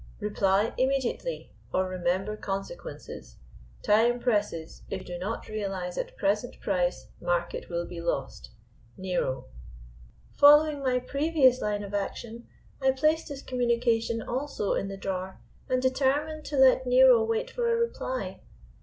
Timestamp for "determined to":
15.83-16.57